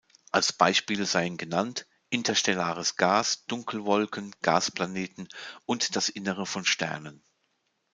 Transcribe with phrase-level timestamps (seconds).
[0.31, 5.27] Als Beispiele seien genannt: interstellares Gas, Dunkelwolken, Gasplaneten
[5.67, 7.21] und das Innere von Sternen.